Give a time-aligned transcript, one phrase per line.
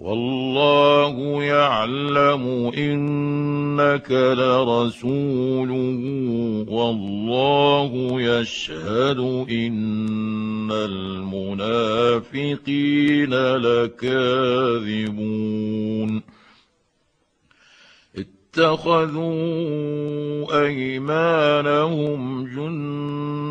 [0.00, 2.44] والله يعلم
[2.78, 5.70] انك لرسوله
[6.68, 9.18] والله يشهد
[9.50, 16.22] ان المنافقين لكاذبون
[18.16, 23.39] اتخذوا ايمانهم جنه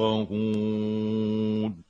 [0.00, 1.82] يفقهون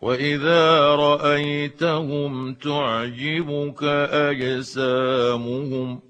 [0.00, 6.00] واذا رايتهم تعجبك اجسامهم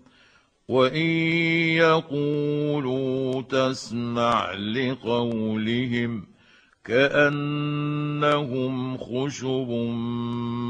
[0.69, 1.07] وان
[1.77, 6.27] يقولوا تسمع لقولهم
[6.85, 9.69] كانهم خشب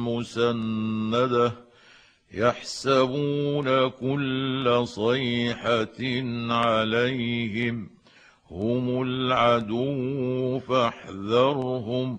[0.04, 1.52] مسنده
[2.32, 5.96] يحسبون كل صيحه
[6.52, 7.95] عليهم
[8.50, 12.18] هم العدو فاحذرهم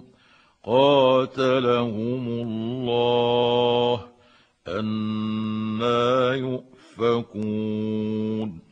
[0.66, 4.02] قاتلهم الله
[4.68, 8.68] أنا يؤفكون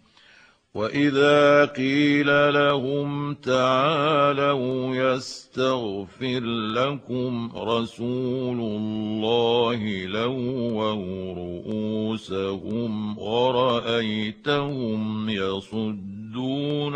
[0.74, 6.40] واذا قيل لهم تعالوا يستغفر
[6.74, 10.94] لكم رسول الله لووا
[11.34, 16.96] رؤوسهم ورايتهم يصدون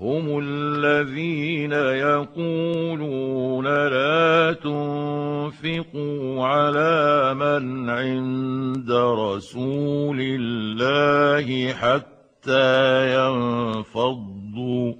[0.00, 12.60] هم الذين يقولون لا تنفقوا على من عند رسول الله حتى
[13.14, 14.92] ينفضوا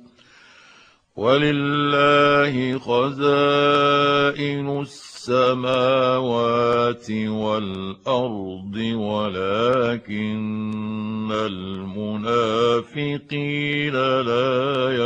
[1.16, 10.89] ولله خزائن السماوات والارض ولكن
[11.32, 13.92] المنافقين
[14.22, 14.96] لا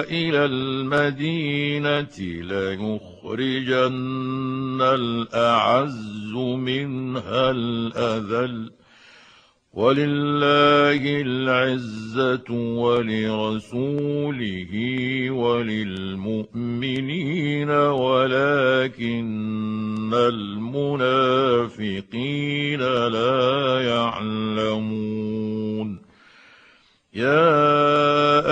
[0.00, 8.70] الى المدينه ليخرجن الاعز منها الاذل
[9.76, 14.74] ولله العزه ولرسوله
[15.30, 22.80] وللمؤمنين ولكن المنافقين
[23.10, 25.98] لا يعلمون
[27.14, 27.83] يا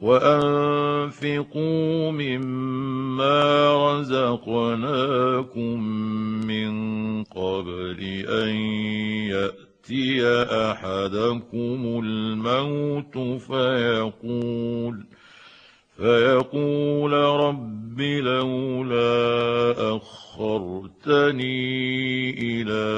[0.00, 3.40] وانفقوا مما
[3.98, 5.80] رزقناكم
[6.46, 6.74] من
[7.24, 8.48] قبل ان
[9.28, 15.04] ياتي احدكم الموت فيقول
[15.96, 21.50] فيقول رب لولا اخرتني
[22.30, 22.88] الى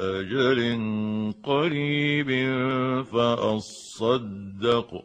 [0.00, 0.80] اجل
[1.42, 2.30] قريب
[3.04, 5.04] فاصدق